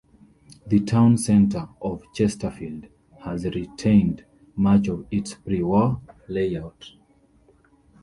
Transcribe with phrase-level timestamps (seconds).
[0.65, 2.87] The Town centre of Chesterfield
[3.23, 6.93] has retained much of its pre-war layout.